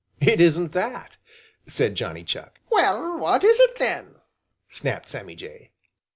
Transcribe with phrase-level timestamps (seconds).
[0.19, 1.17] "It isn't that,"
[1.67, 2.57] said Johnny Chuck.
[2.71, 4.15] "Well, what is it, then?"
[4.67, 5.73] snapped Sammy Jay.